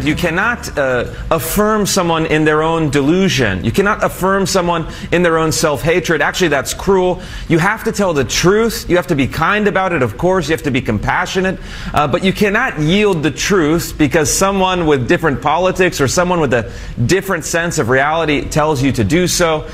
You 0.00 0.14
cannot 0.14 0.78
uh, 0.78 1.12
affirm 1.30 1.84
someone 1.84 2.24
in 2.24 2.46
their 2.46 2.62
own 2.62 2.88
delusion. 2.88 3.62
You 3.62 3.70
cannot 3.70 4.02
affirm 4.02 4.46
someone 4.46 4.90
in 5.12 5.22
their 5.22 5.36
own 5.36 5.52
self 5.52 5.82
hatred. 5.82 6.22
Actually, 6.22 6.48
that's 6.48 6.72
cruel. 6.72 7.20
You 7.46 7.58
have 7.58 7.84
to 7.84 7.92
tell 7.92 8.14
the 8.14 8.24
truth. 8.24 8.88
You 8.88 8.96
have 8.96 9.08
to 9.08 9.14
be 9.14 9.26
kind 9.26 9.68
about 9.68 9.92
it, 9.92 10.00
of 10.00 10.16
course. 10.16 10.48
You 10.48 10.54
have 10.54 10.62
to 10.62 10.70
be 10.70 10.80
compassionate. 10.80 11.60
Uh, 11.92 12.08
but 12.08 12.24
you 12.24 12.32
cannot 12.32 12.80
yield 12.80 13.22
the 13.22 13.30
truth 13.30 13.98
because 13.98 14.32
someone 14.32 14.86
with 14.86 15.08
different 15.08 15.42
politics 15.42 16.00
or 16.00 16.08
someone 16.08 16.40
with 16.40 16.54
a 16.54 16.72
different 17.04 17.44
sense 17.44 17.78
of 17.78 17.90
reality 17.90 18.48
tells 18.48 18.82
you 18.82 18.92
to 18.92 19.04
do 19.04 19.28
so. 19.28 19.68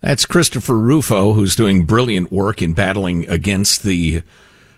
That's 0.00 0.26
Christopher 0.26 0.78
Rufo, 0.78 1.32
who's 1.32 1.56
doing 1.56 1.86
brilliant 1.86 2.30
work 2.30 2.62
in 2.62 2.72
battling 2.72 3.28
against 3.28 3.82
the 3.82 4.22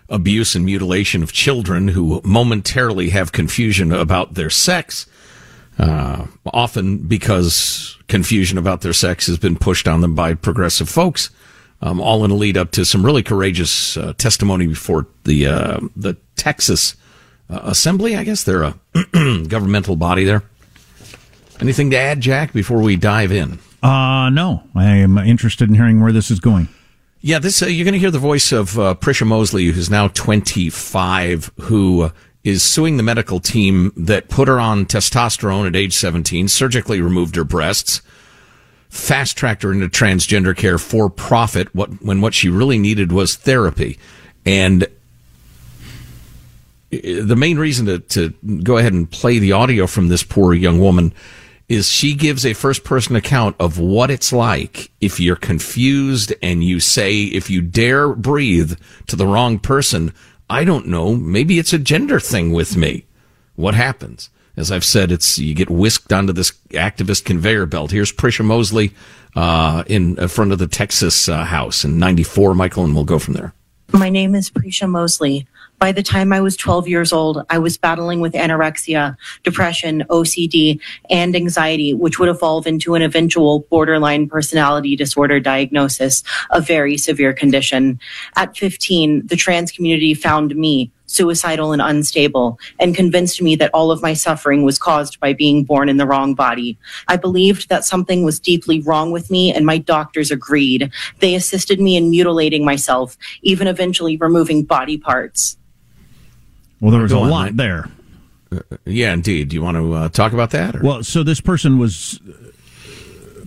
abuse 0.09 0.55
and 0.55 0.65
mutilation 0.65 1.23
of 1.23 1.31
children 1.31 1.89
who 1.89 2.21
momentarily 2.23 3.09
have 3.09 3.31
confusion 3.31 3.91
about 3.91 4.33
their 4.35 4.49
sex, 4.49 5.05
uh, 5.79 6.25
often 6.45 6.97
because 6.97 7.97
confusion 8.07 8.57
about 8.57 8.81
their 8.81 8.93
sex 8.93 9.27
has 9.27 9.37
been 9.37 9.57
pushed 9.57 9.87
on 9.87 10.01
them 10.01 10.15
by 10.15 10.33
progressive 10.33 10.89
folks. 10.89 11.29
Um, 11.79 12.01
all 12.01 12.25
in 12.25 12.31
a 12.31 12.35
lead 12.35 12.57
up 12.57 12.71
to 12.71 12.85
some 12.85 13.05
really 13.05 13.21
courageous 13.21 13.97
uh, 13.97 14.13
testimony 14.17 14.65
before 14.65 15.05
the 15.25 15.45
uh, 15.45 15.79
the 15.95 16.15
Texas 16.35 16.95
uh, 17.51 17.59
Assembly. 17.63 18.15
I 18.15 18.23
guess 18.23 18.43
they're 18.43 18.63
a 18.63 18.73
governmental 19.47 19.95
body 19.95 20.23
there. 20.23 20.41
Anything 21.59 21.91
to 21.91 21.97
add, 21.97 22.21
Jack, 22.21 22.51
before 22.51 22.81
we 22.81 22.95
dive 22.95 23.31
in? 23.31 23.59
Uh, 23.81 24.29
no. 24.29 24.63
I 24.75 24.85
am 24.85 25.17
interested 25.17 25.69
in 25.69 25.75
hearing 25.75 26.01
where 26.01 26.11
this 26.11 26.31
is 26.31 26.39
going. 26.39 26.67
Yeah, 27.21 27.39
this 27.39 27.63
uh, 27.63 27.65
you're 27.65 27.83
going 27.85 27.93
to 27.93 27.99
hear 27.99 28.11
the 28.11 28.19
voice 28.19 28.51
of 28.51 28.77
uh, 28.77 28.93
Prisha 28.95 29.25
Mosley, 29.25 29.65
who's 29.65 29.89
now 29.89 30.07
25, 30.09 31.51
who 31.61 32.03
uh, 32.03 32.09
suing 32.55 32.97
the 32.97 33.03
medical 33.03 33.39
team 33.39 33.91
that 33.97 34.29
put 34.29 34.47
her 34.47 34.59
on 34.59 34.85
testosterone 34.85 35.67
at 35.67 35.75
age 35.75 35.93
17, 35.93 36.47
surgically 36.47 37.01
removed 37.01 37.35
her 37.35 37.43
breasts, 37.43 38.01
fast 38.89 39.35
tracked 39.35 39.63
her 39.63 39.71
into 39.71 39.87
transgender 39.87 40.55
care 40.55 40.77
for 40.77 41.09
profit. 41.09 41.73
What 41.73 42.03
when 42.03 42.21
what 42.21 42.35
she 42.35 42.49
really 42.49 42.77
needed 42.77 43.11
was 43.11 43.35
therapy, 43.35 43.97
and 44.45 44.87
the 46.91 47.35
main 47.35 47.57
reason 47.57 47.87
to, 47.87 47.99
to 47.99 48.29
go 48.61 48.77
ahead 48.77 48.93
and 48.93 49.09
play 49.09 49.39
the 49.39 49.53
audio 49.53 49.87
from 49.87 50.07
this 50.09 50.23
poor 50.23 50.53
young 50.53 50.79
woman 50.79 51.13
is 51.69 51.89
she 51.89 52.13
gives 52.13 52.45
a 52.45 52.53
first 52.53 52.83
person 52.83 53.15
account 53.15 53.55
of 53.59 53.77
what 53.77 54.09
it's 54.09 54.31
like 54.31 54.89
if 55.01 55.19
you're 55.19 55.35
confused 55.35 56.33
and 56.41 56.63
you 56.63 56.79
say, 56.79 57.23
if 57.23 57.49
you 57.49 57.61
dare 57.61 58.13
breathe 58.13 58.79
to 59.07 59.15
the 59.15 59.27
wrong 59.27 59.59
person, 59.59 60.13
I 60.49 60.63
don't 60.63 60.87
know, 60.87 61.15
maybe 61.15 61.59
it's 61.59 61.73
a 61.73 61.79
gender 61.79 62.19
thing 62.19 62.53
with 62.53 62.77
me. 62.77 63.05
What 63.55 63.73
happens? 63.73 64.29
As 64.55 64.71
I've 64.71 64.85
said, 64.85 65.11
it's, 65.11 65.37
you 65.37 65.53
get 65.53 65.69
whisked 65.69 66.11
onto 66.13 66.33
this 66.33 66.51
activist 66.69 67.25
conveyor 67.25 67.65
belt. 67.65 67.91
Here's 67.91 68.13
Prisha 68.13 68.45
Mosley, 68.45 68.93
uh, 69.35 69.83
in 69.87 70.15
front 70.27 70.51
of 70.51 70.57
the 70.57 70.67
Texas 70.67 71.29
uh, 71.29 71.43
house 71.43 71.83
in 71.83 71.99
94, 71.99 72.55
Michael, 72.55 72.85
and 72.85 72.95
we'll 72.95 73.03
go 73.03 73.19
from 73.19 73.35
there. 73.35 73.53
My 73.91 74.09
name 74.09 74.35
is 74.35 74.49
Prisha 74.49 74.89
Mosley. 74.89 75.47
By 75.79 75.91
the 75.91 76.01
time 76.01 76.33
I 76.33 76.41
was 76.41 76.57
12 76.57 76.87
years 76.87 77.13
old, 77.13 77.45
I 77.51 77.59
was 77.59 77.77
battling 77.77 78.19
with 78.19 78.33
anorexia, 78.33 79.15
depression, 79.43 80.03
OCD, 80.09 80.79
and 81.11 81.35
anxiety, 81.35 81.93
which 81.93 82.17
would 82.17 82.29
evolve 82.29 82.65
into 82.65 82.95
an 82.95 83.03
eventual 83.03 83.59
borderline 83.69 84.27
personality 84.27 84.95
disorder 84.95 85.39
diagnosis, 85.39 86.23
a 86.49 86.61
very 86.61 86.97
severe 86.97 87.31
condition. 87.31 87.99
At 88.35 88.57
15, 88.57 89.27
the 89.27 89.35
trans 89.35 89.71
community 89.71 90.15
found 90.15 90.55
me 90.55 90.91
suicidal 91.05 91.71
and 91.71 91.81
unstable 91.81 92.59
and 92.79 92.95
convinced 92.95 93.39
me 93.39 93.55
that 93.57 93.71
all 93.71 93.91
of 93.91 94.01
my 94.01 94.13
suffering 94.13 94.63
was 94.63 94.79
caused 94.79 95.19
by 95.19 95.31
being 95.31 95.63
born 95.63 95.89
in 95.89 95.97
the 95.97 96.07
wrong 96.07 96.33
body. 96.33 96.75
I 97.07 97.17
believed 97.17 97.69
that 97.69 97.85
something 97.85 98.23
was 98.23 98.39
deeply 98.39 98.81
wrong 98.81 99.11
with 99.11 99.29
me 99.29 99.53
and 99.53 99.63
my 99.63 99.77
doctors 99.77 100.31
agreed. 100.31 100.91
They 101.19 101.35
assisted 101.35 101.79
me 101.79 101.95
in 101.95 102.09
mutilating 102.09 102.65
myself, 102.65 103.15
even 103.43 103.67
eventually 103.67 104.17
removing 104.17 104.63
body 104.63 104.97
parts. 104.97 105.55
Well, 106.79 106.91
there 106.91 107.01
was 107.01 107.11
Go 107.11 107.19
a 107.19 107.23
on, 107.23 107.29
lot 107.29 107.45
Mike. 107.47 107.55
there. 107.55 107.89
Uh, 108.51 108.59
yeah, 108.85 109.13
indeed. 109.13 109.49
Do 109.49 109.55
you 109.55 109.61
want 109.61 109.77
to 109.77 109.93
uh, 109.93 110.09
talk 110.09 110.33
about 110.33 110.51
that? 110.51 110.75
Or? 110.75 110.79
Well, 110.81 111.03
so 111.03 111.23
this 111.23 111.41
person 111.41 111.79
was 111.79 112.19
uh, 112.27 113.45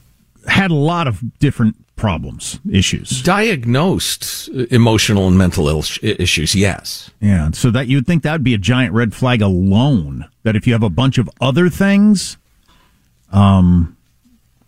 had 0.50 0.70
a 0.70 0.74
lot 0.74 1.06
of 1.06 1.20
different 1.38 1.76
problems, 1.96 2.58
issues. 2.70 3.22
Diagnosed 3.22 4.48
emotional 4.70 5.28
and 5.28 5.36
mental 5.38 5.68
Ill- 5.68 5.84
issues, 6.02 6.54
yes. 6.54 7.10
Yeah, 7.20 7.50
so 7.52 7.70
that 7.70 7.88
you'd 7.88 8.06
think 8.06 8.22
that 8.22 8.32
would 8.32 8.44
be 8.44 8.54
a 8.54 8.58
giant 8.58 8.94
red 8.94 9.14
flag 9.14 9.42
alone. 9.42 10.26
That 10.42 10.56
if 10.56 10.66
you 10.66 10.72
have 10.72 10.82
a 10.82 10.88
bunch 10.90 11.18
of 11.18 11.28
other 11.40 11.68
things, 11.68 12.36
um, 13.32 13.96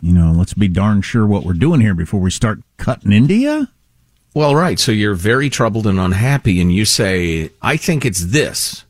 you 0.00 0.12
know, 0.12 0.32
let's 0.32 0.52
be 0.54 0.68
darn 0.68 1.00
sure 1.02 1.26
what 1.26 1.44
we're 1.44 1.52
doing 1.54 1.80
here 1.80 1.94
before 1.94 2.20
we 2.20 2.30
start 2.30 2.60
cutting 2.76 3.12
into 3.12 3.34
you. 3.34 3.66
Well, 4.34 4.54
right. 4.54 4.78
So 4.78 4.92
you're 4.92 5.14
very 5.14 5.50
troubled 5.50 5.86
and 5.86 6.00
unhappy, 6.00 6.60
and 6.60 6.72
you 6.72 6.84
say, 6.84 7.50
I 7.60 7.76
think 7.76 8.04
it's 8.04 8.26
this. 8.26 8.84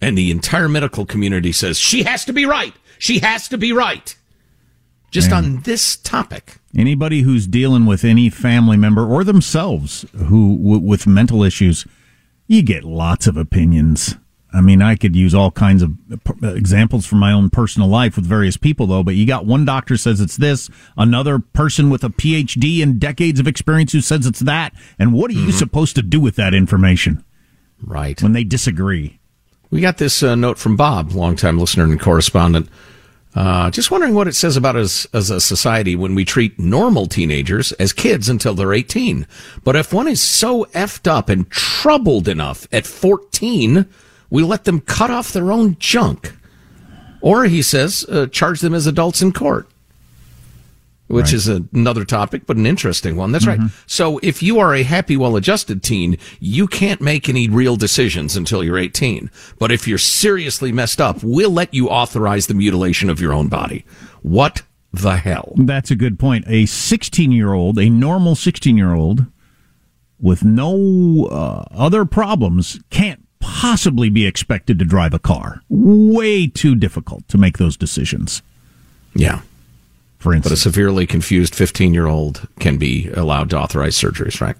And 0.00 0.16
the 0.16 0.30
entire 0.30 0.68
medical 0.68 1.04
community 1.04 1.52
says, 1.52 1.78
she 1.78 2.04
has 2.04 2.24
to 2.24 2.32
be 2.32 2.46
right. 2.46 2.72
She 2.98 3.18
has 3.18 3.48
to 3.48 3.58
be 3.58 3.72
right. 3.72 4.14
Just 5.10 5.30
Yeah. 5.30 5.36
on 5.38 5.60
this 5.62 5.96
topic. 5.96 6.56
Anybody 6.74 7.22
who's 7.22 7.46
dealing 7.46 7.84
with 7.84 8.04
any 8.04 8.30
family 8.30 8.76
member 8.76 9.04
or 9.04 9.24
themselves 9.24 10.06
who 10.16 10.56
w- 10.56 10.78
with 10.78 11.06
mental 11.06 11.42
issues, 11.42 11.84
you 12.46 12.62
get 12.62 12.84
lots 12.84 13.26
of 13.26 13.36
opinions. 13.36 14.14
I 14.52 14.60
mean, 14.60 14.82
I 14.82 14.96
could 14.96 15.14
use 15.14 15.34
all 15.34 15.50
kinds 15.52 15.82
of 15.82 15.92
examples 16.42 17.06
from 17.06 17.18
my 17.18 17.32
own 17.32 17.50
personal 17.50 17.88
life 17.88 18.16
with 18.16 18.26
various 18.26 18.56
people, 18.56 18.86
though. 18.86 19.02
But 19.04 19.14
you 19.14 19.26
got 19.26 19.46
one 19.46 19.64
doctor 19.64 19.96
says 19.96 20.20
it's 20.20 20.36
this, 20.36 20.68
another 20.96 21.38
person 21.38 21.88
with 21.88 22.02
a 22.02 22.08
PhD 22.08 22.82
and 22.82 22.98
decades 22.98 23.38
of 23.38 23.46
experience 23.46 23.92
who 23.92 24.00
says 24.00 24.26
it's 24.26 24.40
that. 24.40 24.72
And 24.98 25.12
what 25.12 25.30
are 25.30 25.34
you 25.34 25.52
supposed 25.52 25.94
to 25.96 26.02
do 26.02 26.20
with 26.20 26.34
that 26.36 26.52
information 26.54 27.24
Right. 27.82 28.20
when 28.22 28.32
they 28.32 28.44
disagree? 28.44 29.20
We 29.70 29.80
got 29.80 29.98
this 29.98 30.22
uh, 30.22 30.34
note 30.34 30.58
from 30.58 30.76
Bob, 30.76 31.12
longtime 31.12 31.58
listener 31.58 31.84
and 31.84 32.00
correspondent. 32.00 32.68
Uh, 33.32 33.70
just 33.70 33.92
wondering 33.92 34.14
what 34.14 34.26
it 34.26 34.34
says 34.34 34.56
about 34.56 34.74
us 34.74 35.06
as 35.14 35.30
a 35.30 35.40
society 35.40 35.94
when 35.94 36.16
we 36.16 36.24
treat 36.24 36.58
normal 36.58 37.06
teenagers 37.06 37.70
as 37.72 37.92
kids 37.92 38.28
until 38.28 38.54
they're 38.54 38.72
18. 38.74 39.24
But 39.62 39.76
if 39.76 39.92
one 39.92 40.08
is 40.08 40.20
so 40.20 40.64
effed 40.74 41.06
up 41.08 41.28
and 41.28 41.48
troubled 41.48 42.26
enough 42.26 42.66
at 42.72 42.84
14, 42.84 43.86
we 44.30 44.42
let 44.42 44.64
them 44.64 44.80
cut 44.80 45.10
off 45.10 45.32
their 45.32 45.52
own 45.52 45.76
junk. 45.78 46.34
Or 47.20 47.44
he 47.44 47.60
says, 47.60 48.06
uh, 48.08 48.26
charge 48.28 48.60
them 48.60 48.74
as 48.74 48.86
adults 48.86 49.20
in 49.20 49.32
court 49.32 49.68
which 51.10 51.26
right. 51.26 51.34
is 51.34 51.48
another 51.48 52.04
topic, 52.04 52.46
but 52.46 52.56
an 52.56 52.66
interesting 52.66 53.16
one. 53.16 53.32
That's 53.32 53.44
mm-hmm. 53.44 53.62
right. 53.62 53.72
So 53.86 54.18
if 54.22 54.44
you 54.44 54.60
are 54.60 54.74
a 54.74 54.84
happy, 54.84 55.16
well-adjusted 55.16 55.82
teen, 55.82 56.16
you 56.38 56.68
can't 56.68 57.00
make 57.00 57.28
any 57.28 57.48
real 57.48 57.74
decisions 57.74 58.36
until 58.36 58.62
you're 58.62 58.78
18. 58.78 59.28
But 59.58 59.72
if 59.72 59.88
you're 59.88 59.98
seriously 59.98 60.70
messed 60.70 61.00
up, 61.00 61.24
we'll 61.24 61.50
let 61.50 61.74
you 61.74 61.88
authorize 61.88 62.46
the 62.46 62.54
mutilation 62.54 63.10
of 63.10 63.20
your 63.20 63.32
own 63.32 63.48
body. 63.48 63.84
What 64.22 64.62
the 64.92 65.16
hell? 65.16 65.52
That's 65.56 65.90
a 65.90 65.96
good 65.96 66.16
point. 66.16 66.44
A 66.46 66.64
16-year-old, 66.64 67.80
a 67.80 67.90
normal 67.90 68.36
16-year-old 68.36 69.26
with 70.20 70.44
no 70.44 71.26
uh, 71.26 71.64
other 71.72 72.04
problems 72.04 72.78
can't 72.90 73.26
possibly 73.40 74.08
be 74.08 74.26
expected 74.26 74.78
to 74.78 74.84
drive 74.84 75.14
a 75.14 75.18
car. 75.18 75.62
Way 75.68 76.46
too 76.46 76.74
difficult 76.74 77.26
to 77.28 77.38
make 77.38 77.58
those 77.58 77.76
decisions. 77.76 78.42
Yeah 79.14 79.40
for 80.20 80.34
instance. 80.34 80.52
But 80.52 80.58
a 80.58 80.60
severely 80.60 81.06
confused 81.06 81.54
15 81.54 81.92
year 81.92 82.06
old 82.06 82.46
can 82.60 82.76
be 82.76 83.08
allowed 83.08 83.50
to 83.50 83.58
authorize 83.58 83.96
surgeries, 83.96 84.40
right? 84.40 84.56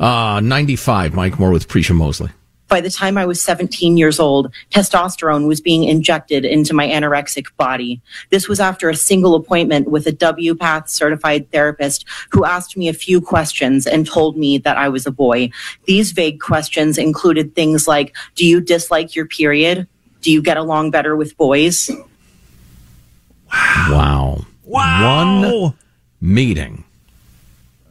Uh, 0.00 0.40
95, 0.40 1.14
Mike 1.14 1.38
Moore 1.38 1.52
with 1.52 1.68
Prisha 1.68 1.94
Mosley. 1.94 2.30
By 2.72 2.80
the 2.80 2.88
time 2.88 3.18
I 3.18 3.26
was 3.26 3.42
17 3.42 3.98
years 3.98 4.18
old, 4.18 4.50
testosterone 4.70 5.46
was 5.46 5.60
being 5.60 5.84
injected 5.84 6.46
into 6.46 6.72
my 6.72 6.88
anorexic 6.88 7.54
body. 7.58 8.00
This 8.30 8.48
was 8.48 8.60
after 8.60 8.88
a 8.88 8.96
single 8.96 9.34
appointment 9.34 9.90
with 9.90 10.06
a 10.06 10.10
WPATH 10.10 10.88
certified 10.88 11.50
therapist 11.50 12.06
who 12.30 12.46
asked 12.46 12.74
me 12.74 12.88
a 12.88 12.94
few 12.94 13.20
questions 13.20 13.86
and 13.86 14.06
told 14.06 14.38
me 14.38 14.56
that 14.56 14.78
I 14.78 14.88
was 14.88 15.06
a 15.06 15.10
boy. 15.10 15.50
These 15.84 16.12
vague 16.12 16.40
questions 16.40 16.96
included 16.96 17.54
things 17.54 17.86
like 17.86 18.16
Do 18.36 18.46
you 18.46 18.58
dislike 18.58 19.14
your 19.14 19.26
period? 19.26 19.86
Do 20.22 20.32
you 20.32 20.40
get 20.40 20.56
along 20.56 20.92
better 20.92 21.14
with 21.14 21.36
boys? 21.36 21.90
Wow. 23.52 23.88
Wow. 23.90 24.46
Wow. 24.64 25.42
One 25.42 25.74
meeting. 26.22 26.84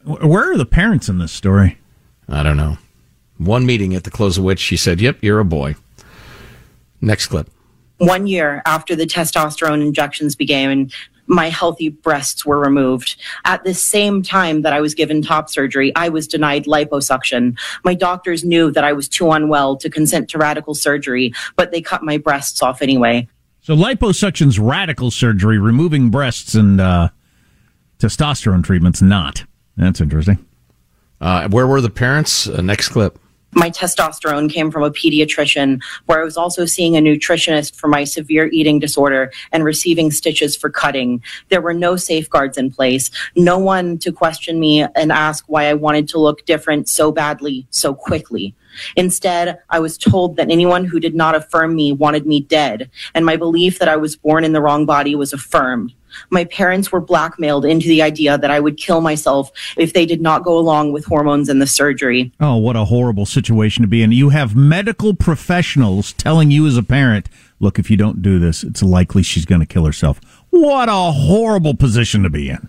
Where 0.02 0.50
are 0.50 0.58
the 0.58 0.66
parents 0.66 1.08
in 1.08 1.18
this 1.18 1.30
story? 1.30 1.78
I 2.28 2.42
don't 2.42 2.56
know. 2.56 2.78
One 3.44 3.66
meeting 3.66 3.94
at 3.94 4.04
the 4.04 4.10
close 4.10 4.38
of 4.38 4.44
which 4.44 4.60
she 4.60 4.76
said, 4.76 5.00
Yep, 5.00 5.18
you're 5.22 5.40
a 5.40 5.44
boy. 5.44 5.76
Next 7.00 7.26
clip. 7.26 7.50
One 7.98 8.26
year 8.26 8.62
after 8.66 8.96
the 8.96 9.06
testosterone 9.06 9.80
injections 9.80 10.34
began, 10.34 10.90
my 11.26 11.48
healthy 11.48 11.88
breasts 11.88 12.44
were 12.44 12.58
removed. 12.58 13.16
At 13.44 13.64
the 13.64 13.74
same 13.74 14.22
time 14.22 14.62
that 14.62 14.72
I 14.72 14.80
was 14.80 14.94
given 14.94 15.22
top 15.22 15.48
surgery, 15.48 15.92
I 15.96 16.08
was 16.08 16.26
denied 16.26 16.64
liposuction. 16.64 17.58
My 17.84 17.94
doctors 17.94 18.44
knew 18.44 18.70
that 18.72 18.84
I 18.84 18.92
was 18.92 19.08
too 19.08 19.30
unwell 19.30 19.76
to 19.76 19.90
consent 19.90 20.28
to 20.30 20.38
radical 20.38 20.74
surgery, 20.74 21.32
but 21.56 21.70
they 21.70 21.80
cut 21.80 22.02
my 22.02 22.18
breasts 22.18 22.62
off 22.62 22.82
anyway. 22.82 23.28
So 23.60 23.76
liposuction's 23.76 24.58
radical 24.58 25.10
surgery, 25.10 25.58
removing 25.58 26.10
breasts 26.10 26.54
and 26.54 26.80
uh, 26.80 27.10
testosterone 27.98 28.64
treatments 28.64 29.00
not. 29.00 29.44
That's 29.76 30.00
interesting. 30.00 30.44
Uh, 31.20 31.48
where 31.48 31.68
were 31.68 31.80
the 31.80 31.90
parents? 31.90 32.48
Uh, 32.48 32.60
next 32.60 32.88
clip. 32.88 33.18
My 33.54 33.68
testosterone 33.68 34.50
came 34.50 34.70
from 34.70 34.82
a 34.82 34.90
pediatrician, 34.90 35.82
where 36.06 36.20
I 36.20 36.24
was 36.24 36.38
also 36.38 36.64
seeing 36.64 36.96
a 36.96 37.00
nutritionist 37.00 37.76
for 37.76 37.86
my 37.86 38.04
severe 38.04 38.46
eating 38.46 38.78
disorder 38.78 39.30
and 39.52 39.62
receiving 39.62 40.10
stitches 40.10 40.56
for 40.56 40.70
cutting. 40.70 41.22
There 41.50 41.60
were 41.60 41.74
no 41.74 41.96
safeguards 41.96 42.56
in 42.56 42.70
place, 42.70 43.10
no 43.36 43.58
one 43.58 43.98
to 43.98 44.10
question 44.10 44.58
me 44.58 44.86
and 44.94 45.12
ask 45.12 45.44
why 45.48 45.66
I 45.66 45.74
wanted 45.74 46.08
to 46.08 46.18
look 46.18 46.46
different 46.46 46.88
so 46.88 47.12
badly, 47.12 47.66
so 47.68 47.92
quickly. 47.92 48.54
Instead, 48.96 49.58
I 49.68 49.80
was 49.80 49.98
told 49.98 50.36
that 50.36 50.50
anyone 50.50 50.86
who 50.86 50.98
did 50.98 51.14
not 51.14 51.34
affirm 51.34 51.74
me 51.74 51.92
wanted 51.92 52.26
me 52.26 52.40
dead, 52.40 52.90
and 53.14 53.26
my 53.26 53.36
belief 53.36 53.78
that 53.78 53.88
I 53.88 53.96
was 53.96 54.16
born 54.16 54.44
in 54.44 54.52
the 54.52 54.62
wrong 54.62 54.86
body 54.86 55.14
was 55.14 55.34
affirmed. 55.34 55.92
My 56.30 56.44
parents 56.44 56.92
were 56.92 57.00
blackmailed 57.00 57.64
into 57.64 57.88
the 57.88 58.02
idea 58.02 58.38
that 58.38 58.50
I 58.50 58.60
would 58.60 58.76
kill 58.76 59.00
myself 59.00 59.50
if 59.76 59.92
they 59.92 60.06
did 60.06 60.20
not 60.20 60.44
go 60.44 60.58
along 60.58 60.92
with 60.92 61.04
hormones 61.04 61.48
and 61.48 61.60
the 61.60 61.66
surgery. 61.66 62.32
Oh, 62.40 62.56
what 62.56 62.76
a 62.76 62.84
horrible 62.84 63.26
situation 63.26 63.82
to 63.82 63.88
be 63.88 64.02
in. 64.02 64.12
You 64.12 64.30
have 64.30 64.56
medical 64.56 65.14
professionals 65.14 66.12
telling 66.12 66.50
you 66.50 66.66
as 66.66 66.76
a 66.76 66.82
parent, 66.82 67.28
look, 67.60 67.78
if 67.78 67.90
you 67.90 67.96
don't 67.96 68.22
do 68.22 68.38
this, 68.38 68.62
it's 68.64 68.82
likely 68.82 69.22
she's 69.22 69.44
going 69.44 69.60
to 69.60 69.66
kill 69.66 69.86
herself. 69.86 70.20
What 70.50 70.88
a 70.88 71.12
horrible 71.12 71.74
position 71.74 72.22
to 72.22 72.30
be 72.30 72.50
in 72.50 72.68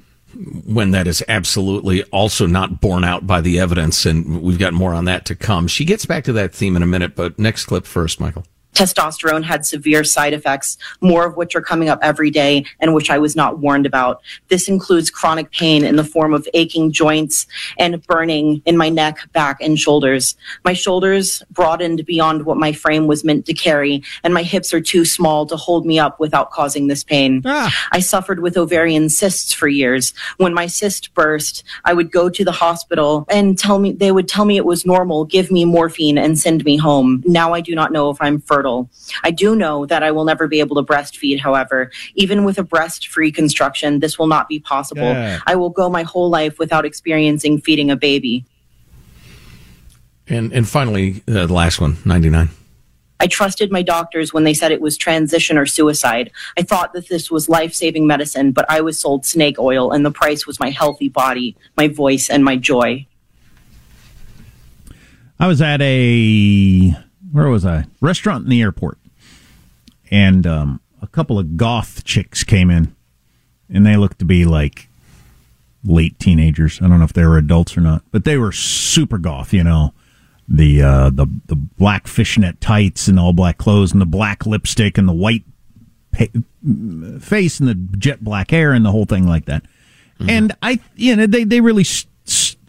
when 0.65 0.91
that 0.91 1.07
is 1.07 1.23
absolutely 1.27 2.03
also 2.05 2.47
not 2.47 2.81
borne 2.81 3.03
out 3.03 3.27
by 3.27 3.41
the 3.41 3.59
evidence. 3.59 4.05
And 4.05 4.41
we've 4.41 4.59
got 4.59 4.73
more 4.73 4.93
on 4.93 5.05
that 5.05 5.25
to 5.25 5.35
come. 5.35 5.67
She 5.67 5.85
gets 5.85 6.05
back 6.05 6.23
to 6.25 6.33
that 6.33 6.53
theme 6.53 6.75
in 6.75 6.83
a 6.83 6.87
minute, 6.87 7.15
but 7.15 7.37
next 7.37 7.65
clip 7.65 7.85
first, 7.85 8.19
Michael 8.19 8.45
testosterone 8.73 9.43
had 9.43 9.65
severe 9.65 10.03
side 10.03 10.33
effects, 10.33 10.77
more 11.01 11.25
of 11.25 11.37
which 11.37 11.55
are 11.55 11.61
coming 11.61 11.89
up 11.89 11.99
every 12.01 12.29
day 12.29 12.65
and 12.79 12.93
which 12.93 13.09
I 13.09 13.17
was 13.17 13.35
not 13.35 13.59
warned 13.59 13.85
about. 13.85 14.21
This 14.49 14.67
includes 14.67 15.09
chronic 15.09 15.51
pain 15.51 15.83
in 15.83 15.95
the 15.95 16.03
form 16.03 16.33
of 16.33 16.47
aching 16.53 16.91
joints 16.91 17.47
and 17.77 18.05
burning 18.07 18.61
in 18.65 18.77
my 18.77 18.89
neck, 18.89 19.19
back, 19.31 19.61
and 19.61 19.79
shoulders. 19.79 20.35
My 20.65 20.73
shoulders 20.73 21.43
broadened 21.51 22.05
beyond 22.05 22.45
what 22.45 22.57
my 22.57 22.71
frame 22.71 23.07
was 23.07 23.23
meant 23.23 23.45
to 23.45 23.53
carry, 23.53 24.03
and 24.23 24.33
my 24.33 24.43
hips 24.43 24.73
are 24.73 24.81
too 24.81 25.05
small 25.05 25.45
to 25.45 25.55
hold 25.55 25.85
me 25.85 25.99
up 25.99 26.19
without 26.19 26.51
causing 26.51 26.87
this 26.87 27.03
pain. 27.03 27.41
Ah. 27.45 27.73
I 27.91 27.99
suffered 27.99 28.39
with 28.41 28.57
ovarian 28.57 29.09
cysts 29.09 29.53
for 29.53 29.67
years. 29.67 30.13
When 30.37 30.53
my 30.53 30.67
cyst 30.67 31.13
burst, 31.13 31.63
I 31.85 31.93
would 31.93 32.11
go 32.11 32.29
to 32.29 32.43
the 32.43 32.51
hospital 32.51 33.25
and 33.29 33.57
tell 33.57 33.79
me 33.79 33.91
they 33.91 34.11
would 34.11 34.27
tell 34.27 34.45
me 34.45 34.57
it 34.57 34.65
was 34.65 34.85
normal, 34.85 35.25
give 35.25 35.51
me 35.51 35.65
morphine, 35.65 36.17
and 36.17 36.39
send 36.39 36.65
me 36.65 36.77
home. 36.77 37.23
Now 37.25 37.53
I 37.53 37.61
do 37.61 37.75
not 37.75 37.91
know 37.91 38.09
if 38.09 38.21
I'm 38.21 38.39
fertile 38.39 38.62
fertile. 38.63 38.89
I 39.23 39.31
do 39.31 39.55
know 39.55 39.85
that 39.85 40.03
I 40.03 40.11
will 40.11 40.25
never 40.25 40.47
be 40.47 40.59
able 40.59 40.75
to 40.77 40.83
breastfeed, 40.83 41.39
however. 41.39 41.91
Even 42.15 42.43
with 42.43 42.57
a 42.57 42.63
breast 42.63 43.15
reconstruction, 43.15 43.99
this 43.99 44.17
will 44.17 44.27
not 44.27 44.47
be 44.47 44.59
possible. 44.59 45.03
Yeah. 45.03 45.39
I 45.45 45.55
will 45.55 45.69
go 45.69 45.89
my 45.89 46.03
whole 46.03 46.29
life 46.29 46.59
without 46.59 46.85
experiencing 46.85 47.59
feeding 47.59 47.91
a 47.91 47.95
baby. 47.95 48.45
And, 50.27 50.53
and 50.53 50.67
finally, 50.67 51.21
uh, 51.27 51.45
the 51.45 51.53
last 51.53 51.81
one, 51.81 51.97
99. 52.05 52.49
I 53.19 53.27
trusted 53.27 53.71
my 53.71 53.81
doctors 53.81 54.33
when 54.33 54.43
they 54.43 54.53
said 54.53 54.71
it 54.71 54.81
was 54.81 54.97
transition 54.97 55.57
or 55.57 55.65
suicide. 55.65 56.31
I 56.57 56.61
thought 56.61 56.93
that 56.93 57.07
this 57.07 57.29
was 57.29 57.47
life 57.47 57.73
saving 57.73 58.07
medicine, 58.07 58.51
but 58.51 58.65
I 58.69 58.81
was 58.81 58.99
sold 58.99 59.25
snake 59.25 59.59
oil, 59.59 59.91
and 59.91 60.05
the 60.05 60.11
price 60.11 60.47
was 60.47 60.59
my 60.59 60.69
healthy 60.69 61.09
body, 61.09 61.55
my 61.77 61.87
voice, 61.87 62.29
and 62.29 62.43
my 62.43 62.57
joy. 62.57 63.05
I 65.39 65.47
was 65.47 65.61
at 65.61 65.81
a 65.81 66.95
where 67.33 67.49
was 67.49 67.65
I? 67.65 67.85
Restaurant 67.99 68.43
in 68.43 68.49
the 68.49 68.61
airport, 68.61 68.99
and 70.11 70.45
um, 70.47 70.79
a 71.01 71.07
couple 71.07 71.39
of 71.39 71.57
goth 71.57 72.05
chicks 72.05 72.43
came 72.43 72.69
in, 72.69 72.95
and 73.73 73.85
they 73.85 73.97
looked 73.97 74.19
to 74.19 74.25
be 74.25 74.45
like 74.45 74.87
late 75.83 76.17
teenagers. 76.19 76.79
I 76.81 76.87
don't 76.87 76.99
know 76.99 77.05
if 77.05 77.13
they 77.13 77.25
were 77.25 77.37
adults 77.37 77.75
or 77.75 77.81
not, 77.81 78.03
but 78.11 78.23
they 78.23 78.37
were 78.37 78.51
super 78.51 79.17
goth. 79.17 79.51
You 79.51 79.63
know, 79.63 79.93
the 80.47 80.83
uh, 80.83 81.09
the 81.09 81.25
the 81.47 81.55
black 81.55 82.07
fishnet 82.07 82.61
tights 82.61 83.07
and 83.07 83.19
all 83.19 83.33
black 83.33 83.57
clothes, 83.57 83.91
and 83.91 83.99
the 83.99 84.05
black 84.05 84.45
lipstick, 84.45 84.99
and 84.99 85.09
the 85.09 85.13
white 85.13 85.43
pa- 86.11 86.25
face, 87.19 87.59
and 87.59 87.67
the 87.67 87.97
jet 87.97 88.23
black 88.23 88.51
hair, 88.51 88.73
and 88.73 88.85
the 88.85 88.91
whole 88.91 89.05
thing 89.05 89.27
like 89.27 89.45
that. 89.45 89.63
Mm-hmm. 90.19 90.29
And 90.29 90.55
I, 90.61 90.79
you 90.95 91.15
know, 91.15 91.25
they 91.25 91.43
they 91.43 91.61
really. 91.61 91.83
St- 91.83 92.09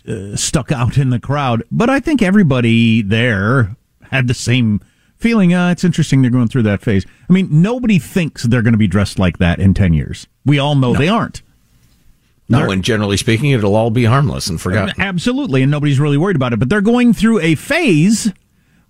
uh, 0.07 0.37
stuck 0.37 0.71
out 0.71 0.99
in 0.99 1.09
the 1.09 1.19
crowd, 1.19 1.63
but 1.73 1.89
I 1.89 1.99
think 1.99 2.21
everybody 2.21 3.01
there 3.01 3.75
had 4.11 4.29
the 4.29 4.35
same 4.35 4.81
feeling. 5.17 5.55
Uh, 5.55 5.71
it's 5.71 5.85
interesting 5.85 6.23
they're 6.23 6.31
going 6.31 6.49
through 6.49 6.63
that 6.65 6.83
phase. 6.83 7.07
I 7.29 7.33
mean, 7.33 7.49
nobody 7.51 7.99
thinks 7.99 8.45
they're 8.45 8.63
going 8.63 8.75
to 8.75 8.79
be 8.79 8.87
dressed 8.87 9.19
like 9.19 9.39
that 9.39 9.59
in 9.59 9.75
10 9.75 9.95
years. 9.95 10.27
We 10.45 10.59
all 10.59 10.75
know 10.75 10.93
no. 10.93 10.99
they 10.99 11.09
aren't. 11.09 11.43
No, 12.49 12.59
they're, 12.59 12.73
and 12.73 12.85
generally 12.85 13.17
speaking, 13.17 13.51
it'll 13.51 13.75
all 13.75 13.91
be 13.91 14.05
harmless 14.05 14.49
and 14.49 14.61
forgotten. 14.61 14.95
Absolutely, 15.01 15.63
and 15.63 15.71
nobody's 15.71 15.99
really 15.99 16.19
worried 16.19 16.37
about 16.37 16.53
it. 16.53 16.59
But 16.59 16.69
they're 16.69 16.83
going 16.83 17.15
through 17.15 17.41
a 17.41 17.55
phase 17.55 18.33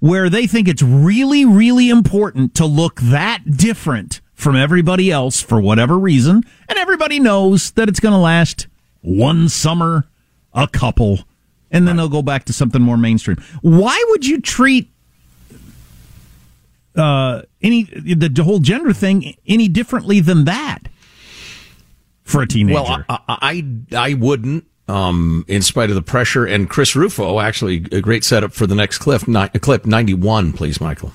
where 0.00 0.28
they 0.28 0.47
think 0.47 0.68
it's 0.68 0.83
really, 0.83 1.44
really 1.44 1.88
important 1.88 2.54
to 2.56 2.66
look 2.66 3.00
that 3.00 3.42
different 3.56 4.21
from 4.35 4.56
everybody 4.56 5.11
else 5.11 5.40
for 5.40 5.61
whatever 5.61 5.99
reason. 5.99 6.42
And 6.68 6.78
everybody 6.78 7.21
knows 7.21 7.71
that 7.73 7.88
it's 7.88 8.00
going 8.00 8.12
to 8.12 8.18
last 8.18 8.66
one 9.00 9.49
summer, 9.49 10.06
a 10.52 10.66
couple, 10.66 11.21
and 11.71 11.87
then 11.87 11.97
right. 11.97 12.02
they'll 12.02 12.11
go 12.11 12.23
back 12.23 12.44
to 12.47 12.52
something 12.52 12.83
more 12.83 12.97
mainstream. 12.97 13.37
Why 13.62 14.02
would 14.09 14.26
you 14.26 14.40
treat 14.40 14.90
uh, 16.97 17.43
any 17.63 17.85
the, 17.85 18.43
whole 18.45 18.59
gender 18.59 18.93
thing 18.93 19.35
any 19.47 19.69
differently 19.69 20.21
than 20.21 20.45
that 20.45 20.81
for 22.23 22.43
a 22.43 22.47
teenager. 22.47 22.75
Well, 22.75 23.05
I 23.09 23.19
I, 23.29 23.65
I 23.97 24.15
wouldn't. 24.15 24.65
Um, 24.87 25.47
in 25.49 25.63
spite 25.63 25.89
of 25.89 25.97
the 25.97 26.03
pressure, 26.03 26.45
and 26.45 26.69
Chris 26.69 26.95
Rufo, 26.95 27.41
actually, 27.41 27.77
a 27.91 28.03
great 28.03 28.23
setup 28.23 28.53
for 28.53 28.67
the 28.67 28.75
next 28.75 28.99
clip. 28.99 29.27
Ni- 29.27 29.49
clip 29.49 29.87
ninety 29.87 30.13
one, 30.13 30.53
please, 30.53 30.79
Michael. 30.79 31.11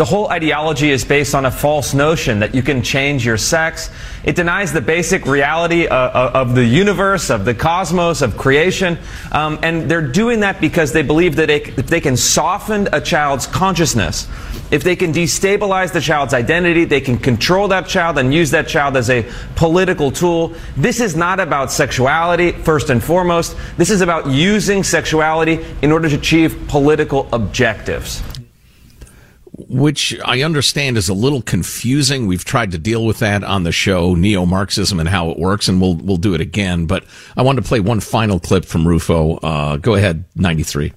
The 0.00 0.06
whole 0.06 0.30
ideology 0.30 0.90
is 0.90 1.04
based 1.04 1.34
on 1.34 1.44
a 1.44 1.50
false 1.50 1.92
notion 1.92 2.38
that 2.38 2.54
you 2.54 2.62
can 2.62 2.82
change 2.82 3.26
your 3.26 3.36
sex. 3.36 3.90
It 4.24 4.34
denies 4.34 4.72
the 4.72 4.80
basic 4.80 5.26
reality 5.26 5.88
uh, 5.88 5.94
uh, 5.94 6.30
of 6.32 6.54
the 6.54 6.64
universe, 6.64 7.28
of 7.28 7.44
the 7.44 7.52
cosmos, 7.52 8.22
of 8.22 8.38
creation. 8.38 8.96
Um, 9.30 9.58
and 9.62 9.90
they're 9.90 10.00
doing 10.00 10.40
that 10.40 10.58
because 10.58 10.94
they 10.94 11.02
believe 11.02 11.36
that 11.36 11.50
if 11.50 11.86
they 11.88 12.00
can 12.00 12.16
soften 12.16 12.88
a 12.94 13.00
child's 13.02 13.46
consciousness, 13.46 14.26
if 14.70 14.82
they 14.84 14.96
can 14.96 15.12
destabilize 15.12 15.92
the 15.92 16.00
child's 16.00 16.32
identity, 16.32 16.86
they 16.86 17.02
can 17.02 17.18
control 17.18 17.68
that 17.68 17.86
child 17.86 18.16
and 18.16 18.32
use 18.32 18.52
that 18.52 18.68
child 18.68 18.96
as 18.96 19.10
a 19.10 19.30
political 19.54 20.10
tool. 20.10 20.54
This 20.78 21.00
is 21.00 21.14
not 21.14 21.40
about 21.40 21.70
sexuality, 21.70 22.52
first 22.52 22.88
and 22.88 23.04
foremost. 23.04 23.54
This 23.76 23.90
is 23.90 24.00
about 24.00 24.28
using 24.28 24.82
sexuality 24.82 25.62
in 25.82 25.92
order 25.92 26.08
to 26.08 26.16
achieve 26.16 26.58
political 26.68 27.28
objectives 27.34 28.22
which 29.70 30.18
I 30.24 30.42
understand 30.42 30.96
is 30.96 31.08
a 31.08 31.14
little 31.14 31.42
confusing. 31.42 32.26
We've 32.26 32.44
tried 32.44 32.72
to 32.72 32.78
deal 32.78 33.06
with 33.06 33.20
that 33.20 33.44
on 33.44 33.62
the 33.62 33.72
show, 33.72 34.14
neo 34.14 34.44
Marxism 34.44 34.98
and 34.98 35.08
how 35.08 35.30
it 35.30 35.38
works, 35.38 35.68
and 35.68 35.80
we'll 35.80 35.94
we'll 35.94 36.16
do 36.16 36.34
it 36.34 36.40
again. 36.40 36.86
But 36.86 37.04
I 37.36 37.42
wanted 37.42 37.62
to 37.62 37.68
play 37.68 37.80
one 37.80 38.00
final 38.00 38.40
clip 38.40 38.64
from 38.64 38.86
Rufo. 38.86 39.36
Uh, 39.36 39.76
go 39.76 39.94
ahead, 39.94 40.24
ninety 40.34 40.64
three. 40.64 40.92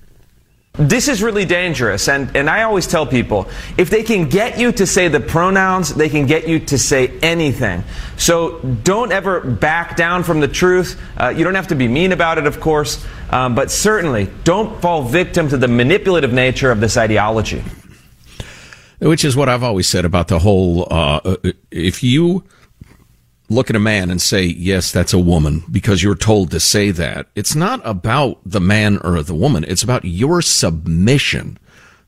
This 0.75 1.07
is 1.07 1.21
really 1.21 1.45
dangerous, 1.45 2.09
and, 2.09 2.35
and 2.35 2.49
I 2.49 2.63
always 2.63 2.87
tell 2.87 3.05
people 3.05 3.47
if 3.77 3.91
they 3.91 4.01
can 4.01 4.27
get 4.27 4.57
you 4.57 4.71
to 4.71 4.87
say 4.87 5.07
the 5.07 5.19
pronouns, 5.19 5.93
they 5.93 6.09
can 6.09 6.25
get 6.25 6.47
you 6.47 6.57
to 6.61 6.79
say 6.79 7.09
anything. 7.19 7.83
So 8.17 8.57
don't 8.57 9.11
ever 9.11 9.41
back 9.41 9.95
down 9.95 10.23
from 10.23 10.39
the 10.39 10.47
truth. 10.47 10.99
Uh, 11.15 11.29
you 11.29 11.43
don't 11.43 11.53
have 11.53 11.67
to 11.67 11.75
be 11.75 11.87
mean 11.87 12.11
about 12.11 12.39
it, 12.39 12.47
of 12.47 12.59
course, 12.59 13.05
um, 13.29 13.53
but 13.53 13.69
certainly 13.69 14.29
don't 14.45 14.81
fall 14.81 15.03
victim 15.03 15.47
to 15.49 15.57
the 15.57 15.67
manipulative 15.67 16.33
nature 16.33 16.71
of 16.71 16.79
this 16.79 16.97
ideology 16.97 17.63
which 19.03 19.25
is 19.25 19.35
what 19.35 19.49
I've 19.49 19.63
always 19.63 19.87
said 19.87 20.05
about 20.05 20.27
the 20.27 20.39
whole. 20.39 20.87
Uh, 20.89 21.19
uh, 21.23 21.51
if 21.71 22.03
you 22.03 22.43
look 23.49 23.69
at 23.69 23.75
a 23.75 23.79
man 23.79 24.09
and 24.09 24.21
say, 24.21 24.45
"Yes, 24.45 24.91
that's 24.91 25.13
a 25.13 25.19
woman," 25.19 25.63
because 25.71 26.01
you're 26.01 26.15
told 26.15 26.51
to 26.51 26.59
say 26.59 26.91
that, 26.91 27.27
it's 27.35 27.55
not 27.55 27.81
about 27.83 28.39
the 28.45 28.61
man 28.61 28.97
or 29.03 29.21
the 29.21 29.35
woman. 29.35 29.65
It's 29.67 29.83
about 29.83 30.05
your 30.05 30.41
submission. 30.41 31.57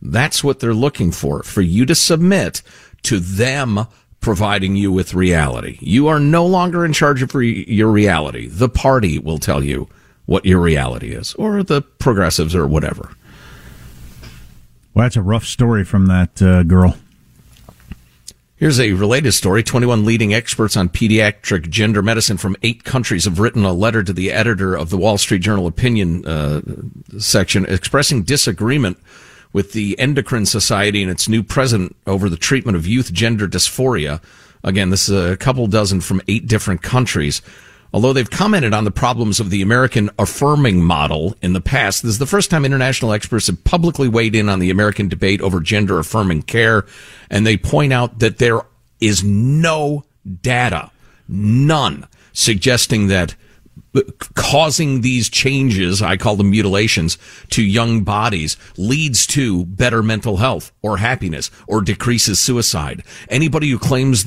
That's 0.01 0.43
what 0.43 0.59
they're 0.59 0.73
looking 0.73 1.11
for, 1.11 1.43
for 1.43 1.61
you 1.61 1.85
to 1.85 1.95
submit 1.95 2.61
to 3.03 3.19
them 3.19 3.87
providing 4.19 4.75
you 4.75 4.91
with 4.91 5.13
reality. 5.13 5.77
You 5.81 6.07
are 6.07 6.19
no 6.19 6.45
longer 6.45 6.83
in 6.83 6.93
charge 6.93 7.21
of 7.21 7.35
re- 7.35 7.65
your 7.67 7.89
reality. 7.89 8.47
The 8.47 8.69
party 8.69 9.19
will 9.19 9.37
tell 9.37 9.63
you 9.63 9.87
what 10.25 10.45
your 10.45 10.59
reality 10.59 11.11
is, 11.11 11.35
or 11.35 11.61
the 11.61 11.81
progressives, 11.81 12.55
or 12.55 12.65
whatever. 12.65 13.11
Well, 14.95 15.03
that's 15.03 15.17
a 15.17 15.21
rough 15.21 15.43
story 15.43 15.83
from 15.83 16.05
that 16.05 16.41
uh, 16.41 16.63
girl. 16.63 16.95
Here's 18.55 18.79
a 18.79 18.93
related 18.93 19.33
story. 19.33 19.61
21 19.61 20.05
leading 20.05 20.33
experts 20.33 20.77
on 20.77 20.87
pediatric 20.87 21.69
gender 21.69 22.01
medicine 22.01 22.37
from 22.37 22.55
eight 22.63 22.85
countries 22.85 23.25
have 23.25 23.37
written 23.37 23.65
a 23.65 23.73
letter 23.73 24.01
to 24.01 24.13
the 24.13 24.31
editor 24.31 24.73
of 24.73 24.89
the 24.89 24.97
Wall 24.97 25.17
Street 25.17 25.41
Journal 25.41 25.67
opinion 25.67 26.25
uh, 26.25 26.61
section 27.19 27.65
expressing 27.65 28.23
disagreement 28.23 28.97
with 29.51 29.73
the 29.73 29.99
Endocrine 29.99 30.45
Society 30.45 31.01
and 31.01 31.11
its 31.11 31.27
new 31.27 31.43
president 31.43 31.93
over 32.07 32.29
the 32.29 32.37
treatment 32.37 32.77
of 32.77 32.87
youth 32.87 33.11
gender 33.11 33.49
dysphoria. 33.49 34.21
Again, 34.63 34.91
this 34.91 35.09
is 35.09 35.31
a 35.33 35.35
couple 35.35 35.67
dozen 35.67 35.99
from 35.99 36.21
eight 36.29 36.47
different 36.47 36.81
countries. 36.81 37.41
Although 37.95 38.11
they've 38.11 38.29
commented 38.29 38.73
on 38.73 38.83
the 38.83 38.91
problems 38.91 39.39
of 39.39 39.51
the 39.51 39.61
American 39.61 40.09
affirming 40.19 40.83
model 40.83 41.33
in 41.41 41.53
the 41.53 41.61
past, 41.61 42.03
this 42.03 42.09
is 42.09 42.19
the 42.19 42.25
first 42.25 42.49
time 42.49 42.65
international 42.65 43.13
experts 43.13 43.47
have 43.47 43.63
publicly 43.63 44.09
weighed 44.09 44.35
in 44.35 44.49
on 44.49 44.59
the 44.59 44.69
American 44.69 45.07
debate 45.07 45.39
over 45.39 45.61
gender 45.61 45.97
affirming 45.97 46.41
care. 46.41 46.85
And 47.29 47.47
they 47.47 47.55
point 47.55 47.93
out 47.93 48.19
that 48.19 48.37
there 48.37 48.63
is 48.99 49.23
no 49.23 50.03
data, 50.41 50.91
none, 51.29 52.05
suggesting 52.33 53.07
that 53.07 53.35
causing 54.35 55.01
these 55.01 55.29
changes, 55.29 56.01
I 56.01 56.17
call 56.17 56.35
them 56.35 56.51
mutilations, 56.51 57.17
to 57.51 57.63
young 57.63 58.03
bodies 58.03 58.57
leads 58.77 59.27
to 59.27 59.65
better 59.65 60.03
mental 60.03 60.37
health 60.37 60.71
or 60.81 60.97
happiness 60.97 61.51
or 61.67 61.81
decreases 61.81 62.39
suicide. 62.39 63.03
Anybody 63.29 63.69
who 63.69 63.79
claims 63.79 64.25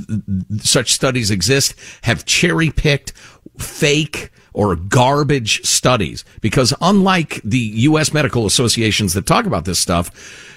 such 0.62 0.92
studies 0.92 1.30
exist 1.30 1.74
have 2.02 2.24
cherry 2.24 2.70
picked 2.70 3.12
fake 3.58 4.30
or 4.52 4.76
garbage 4.76 5.64
studies 5.64 6.24
because 6.40 6.74
unlike 6.80 7.40
the 7.42 7.58
U.S. 7.58 8.12
medical 8.12 8.46
associations 8.46 9.14
that 9.14 9.26
talk 9.26 9.46
about 9.46 9.64
this 9.64 9.78
stuff, 9.78 10.10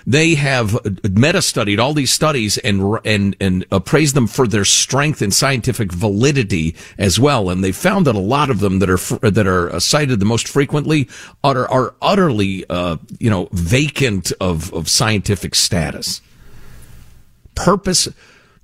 they 0.08 0.36
have 0.36 0.78
meta 1.04 1.42
studied 1.42 1.80
all 1.80 1.94
these 1.94 2.12
studies 2.12 2.58
and 2.60 3.00
and 3.06 3.36
and 3.40 3.66
appraised 3.72 4.16
them 4.16 4.28
for 4.28 4.48
their 4.48 4.66
strength 4.66 5.22
and 5.22 5.34
scientific 5.34 5.92
validity 5.92 6.76
as 6.98 7.20
well. 7.20 7.50
And 7.50 7.64
they 7.64 7.72
found 7.72 8.08
that 8.08 8.16
a 8.16 8.20
lot 8.20 8.50
of 8.50 8.60
them 8.60 8.80
that 8.80 8.90
are 8.90 9.30
that 9.30 9.48
are 9.48 9.80
cited 9.80 10.20
the 10.20 10.26
most 10.26 10.48
frequently 10.48 11.08
are 11.44 11.70
are 11.70 11.96
utterly 12.02 12.66
uh, 12.70 12.98
you 13.20 13.30
know 13.30 13.48
vacant 13.52 14.32
of 14.42 14.74
of 14.74 14.90
scientific 14.90 15.56
status. 15.56 16.22
Purpose 17.56 18.08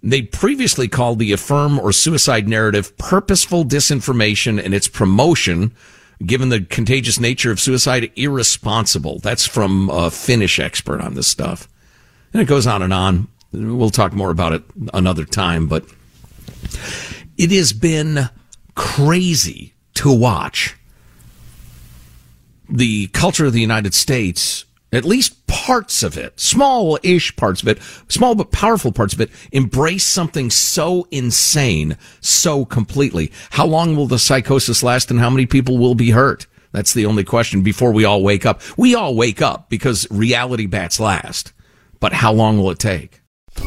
they 0.04 0.22
previously 0.22 0.88
called 0.88 1.20
the 1.20 1.32
affirm 1.32 1.80
or 1.80 1.92
suicide 1.92 2.48
narrative 2.48 2.98
purposeful 2.98 3.66
disinformation 3.66 4.64
and 4.64 4.74
its 4.74 4.88
promotion, 4.88 5.74
given 6.26 6.50
the 6.50 6.62
contagious 6.62 7.20
nature 7.20 7.52
of 7.52 7.60
suicide, 7.60 8.12
irresponsible. 8.16 9.20
That's 9.20 9.46
from 9.46 9.90
a 9.90 10.12
Finnish 10.12 10.60
expert 10.60 11.02
on 11.02 11.16
this 11.16 11.28
stuff. 11.28 11.68
And 12.34 12.42
it 12.42 12.46
goes 12.46 12.68
on 12.68 12.82
and 12.82 12.94
on. 12.94 13.28
We'll 13.52 13.90
talk 13.90 14.14
more 14.14 14.30
about 14.30 14.54
it 14.54 14.64
another 14.94 15.26
time, 15.26 15.68
but 15.68 15.86
it 17.38 17.52
has 17.52 17.74
been 17.74 18.30
crazy 18.76 19.74
to 19.96 20.12
watch 20.12 20.76
the 22.70 23.08
culture 23.08 23.46
of 23.46 23.54
the 23.54 23.62
United 23.62 23.94
States 23.94 24.66
at 24.92 25.06
least 25.06 25.46
parts 25.48 26.04
of 26.04 26.18
it, 26.18 26.40
small 26.40 26.98
ish 27.04 27.36
parts 27.36 27.62
of 27.62 27.68
it, 27.68 27.80
small 28.08 28.36
but 28.36 28.52
powerful 28.52 28.92
parts 28.92 29.14
of 29.14 29.22
it, 29.22 29.30
embrace 29.52 30.06
something 30.06 30.50
so 30.50 31.08
insane 31.12 31.98
so 32.22 32.66
completely. 32.66 33.32
How 33.52 33.66
long 33.66 33.96
will 33.96 34.08
the 34.08 34.20
psychosis 34.20 34.84
last 34.84 35.12
and 35.12 35.20
how 35.20 35.30
many 35.30 35.46
people 35.46 35.78
will 35.78 35.96
be 35.96 36.12
hurt? 36.12 36.48
That's 36.72 36.94
the 36.94 37.06
only 37.06 37.24
question 37.24 37.64
before 37.64 37.92
we 37.92 38.06
all 38.06 38.22
wake 38.22 38.46
up. 38.46 38.62
We 38.78 38.96
all 38.96 39.16
wake 39.16 39.42
up 39.42 39.70
because 39.70 40.08
reality 40.12 40.68
bats 40.68 41.00
last. 41.00 41.54
But 42.00 42.14
how 42.14 42.32
long 42.32 42.58
will 42.58 42.72
it 42.72 42.80
take? 42.80 43.22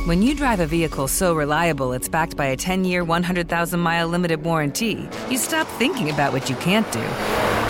When 0.06 0.22
you 0.22 0.36
drive 0.36 0.60
a 0.60 0.66
vehicle 0.66 1.08
so 1.08 1.34
reliable 1.34 1.92
it's 1.92 2.08
backed 2.08 2.36
by 2.36 2.46
a 2.46 2.56
10 2.56 2.84
year, 2.84 3.02
100,000 3.02 3.80
mile 3.80 4.06
limited 4.06 4.44
warranty, 4.44 5.08
you 5.28 5.36
stop 5.36 5.66
thinking 5.66 6.10
about 6.10 6.32
what 6.32 6.48
you 6.48 6.56
can't 6.56 6.90
do 6.92 7.69